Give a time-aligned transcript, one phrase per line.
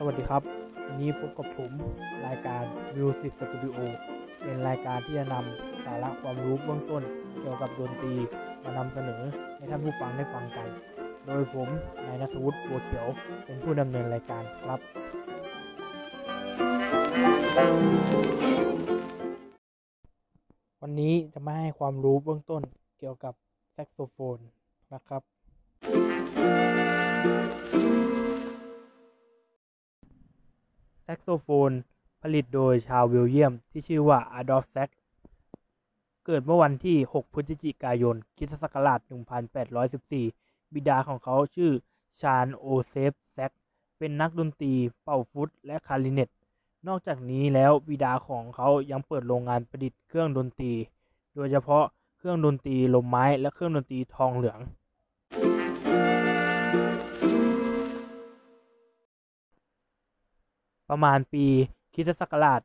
[0.00, 0.42] สวัสดีครับ
[0.86, 1.72] วันนี้พบกับผม
[2.26, 2.64] รายการ
[2.96, 3.78] Music Studio
[4.42, 7.02] เป็นรายการที่จะนำสาระความรู้เบื้องต้น
[7.40, 8.14] เกี่ยวกับดนตรี
[8.62, 9.22] มานำเสนอ
[9.56, 10.68] ให้ท่านผู้ฟังได้ฟังกัน
[11.26, 11.68] โดยผม
[12.06, 13.06] นายนัทวุฒิบัวเขียว
[13.44, 14.80] เป็นผู้ดำเนินรายการครับ
[20.82, 22.62] วันนี้จะมาให้ความรู้เบื้องต้น
[22.98, 23.34] เกี่ยวกับ
[23.72, 24.38] แซกโซโฟน
[24.94, 25.22] นะครับ
[27.97, 31.70] แซกโซโฟน
[32.22, 34.90] ผลิตโดยชาวเบลเยียม ที่ชื่อว่าอ d ดอ f แซก
[36.26, 39.00] เกิดเมื่อวันที่ 6 พฤศจิกายนคริสตศักราช
[39.86, 41.72] 1814 บิดาของเขาชื่อ
[42.20, 43.52] ชาร์ลโจเซฟแซก
[43.98, 46.28] เป็นนักดนตรี เป่าฟลูต และคลาริเนต
[46.88, 50.72] นอกจากนี้แล้วบิดาของเขายังเปิดโรงงานประดิษฐ์เครื่องดนตรี
[51.34, 51.84] โดยเฉพาะ
[52.18, 54.60] เครื่องดนตรีลมไม้และเครื่องดนตรีทองเหลือง
[60.90, 61.44] ประมาณปี
[61.94, 62.60] คริสตศักราช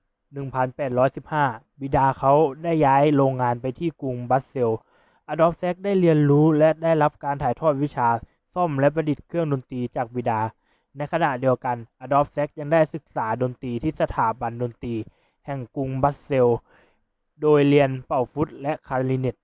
[1.14, 4.72] 1815 บิดาเขาได้ย้ายโรงงานไปที่กรุงบัสเซล
[5.28, 8.08] อดอล์ฟแซกได้เรียนรู้และได้รับการถ่ายทอดวิชา
[8.54, 10.40] ซ่อมและประดิษฐ์เครื่องดนตรีจากบิดา
[10.98, 14.96] ในขณะเดียวกัน อดอล์ฟแซกยังได้ศึกษาดนตรีที่สถาบันดนตรี
[15.46, 16.48] แห่งกรุงบัสเซล
[17.42, 19.36] โดยเรียนเป่าฟุตและคาริเนต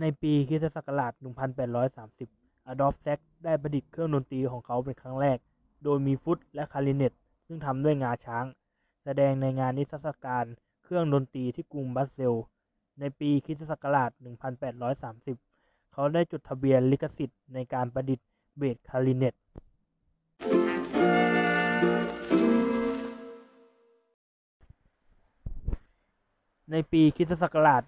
[0.00, 5.38] ในปีคริสตศักราช 1830 อดอล์ฟแซกได้ประดิษฐ์เครื่องดนตรีของเขาเป็นครั้งแรก
[5.84, 7.12] โดยมีฟุตและคาริเนต
[7.46, 8.44] ซึ่งทำด้วยงาช้าง
[9.04, 10.44] แสดงในงานนิทรรศการ
[10.82, 12.34] เครื่องดนตรีที่กรุงบรัสเซล
[13.00, 14.10] ในปีคริสตศักราช
[14.82, 19.34] 1830 เขาได้จดทะเบียนลิขสิทธิ์ในการประดิษฐ์เบสคาริเนต
[26.70, 27.82] ในปีคริสตศักราช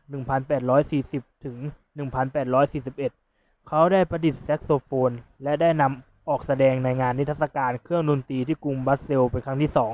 [0.68, 1.56] 1840 ถึง
[1.96, 3.19] 1841
[3.68, 5.10] เขาได้ประดิษฐ์แซกโซโฟน
[5.42, 9.92] และได้นำออกแสดงในงานนิทรรศการเครื่องดนตรีที่กรุงบรัสเซลเป็นครั้งที่สอง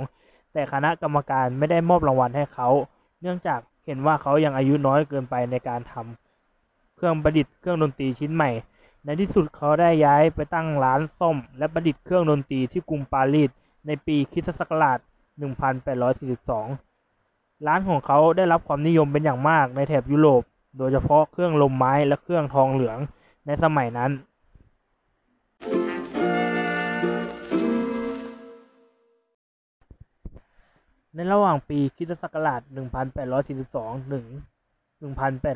[0.52, 2.68] แต่คณะกรรมการไม่ได้มอบรางวัลให้เขา
[3.20, 8.50] เนื่องจากเห็นว่าเขายังอายุน้อยเกินไปในการทำเครื่องประดิษฐ์เครื่องดนตรีชิ้นใหม่
[9.04, 13.50] ในที่สุดเขาได้ย้ายไปตั้งร้านซ่อม และประดิษฐ์เครื่องดนตรีที่กรุงปารีส
[13.86, 14.98] ในปีคริสตศักราช
[16.12, 20.42] 1842 ร้านของเขาได้รับความนิยมเป็นอย่างมากในแถบยุโรป
[20.78, 22.98] โดยเฉพาะเครื่องลมไม้และเครื่องทองเหลือง
[23.46, 24.10] ในสมัยนั้น
[31.14, 32.60] ในระหว่างปีคริสตศักราช
[33.36, 34.26] 1842 ถึง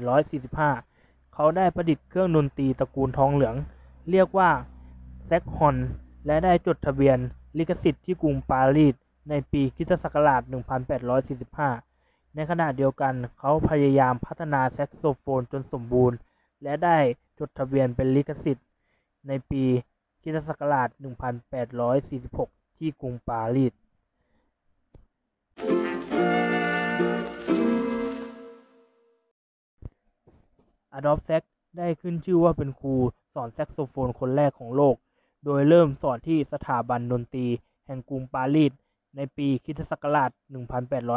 [0.06, 3.56] 1845 เขาได้ประดิษฐ์เครื่องดนตรีตระกูลทองเหลือง
[4.10, 4.50] เรียกว่า
[5.26, 5.76] แซกฮอน
[6.26, 7.18] และได้จดทะเบียน
[7.58, 8.94] ลิขสิทธิ์ที่กรุงปารีส
[9.28, 10.42] ในปีคริสตศักราช
[11.38, 16.16] 1845 ในขณะเดียวกันเขาพยายามพัฒนาแซกโซโฟนจนสมบูรณ์
[16.62, 16.98] และได้
[17.40, 18.66] จดทะเบียนเป็นลิขสิทธิ์
[19.28, 19.62] ในปี
[20.22, 20.88] คริสตศักราช
[21.62, 23.72] 1846 ที่กรุงปารีส
[30.92, 31.42] อดอล์ฟแซก
[31.78, 32.94] ได้ขึ้นชื่อว่าเป็นครู
[33.34, 34.96] สอนแซกโซโฟนคนแรกของโลก
[35.44, 37.46] โดยเริ่มสอนที่สถาบันดนตรี
[37.86, 38.72] แห่งกรุงปารีส
[39.16, 40.30] ในปีคริสตศักราช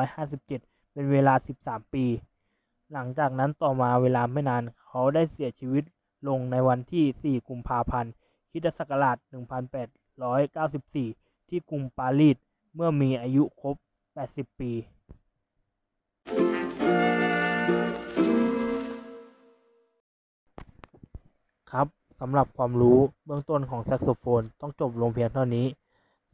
[0.04, 2.06] 1857 เป็นเวลา 13 ปี
[2.94, 5.84] หลังจากนั้นต่อมาเวลาไม่นานเขาได้เสียชีวิต
[6.28, 8.12] ลงในวันที่ 4 กุมภาพันธ์
[8.52, 9.18] คริสตศักราช
[10.74, 12.38] 1894 ที่กรุงปารีส
[12.76, 13.76] เมื่อมีอายุครบ
[14.18, 14.72] 80 ปี
[21.72, 21.88] ครับ
[22.20, 25.66] สำหรับความรู้เบื้องต้นของแซกโซโฟนต้องจบลงเพียงเท่านี้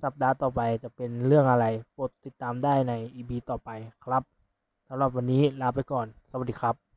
[0.03, 3.69] สัปดาห์ต่อไปจะเป็นเรื่องอะไรโปรดติดตามได้ใน EP ต่อไป
[4.05, 4.23] ครับ
[4.87, 6.88] สำหรับวันนี้ลาไปก่อน สวัสดีครับ